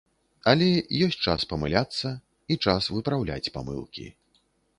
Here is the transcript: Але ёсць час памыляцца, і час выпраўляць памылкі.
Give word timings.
Але 0.51 0.69
ёсць 1.07 1.17
час 1.27 1.45
памыляцца, 1.51 2.07
і 2.51 2.59
час 2.67 2.83
выпраўляць 2.97 3.51
памылкі. 3.61 4.09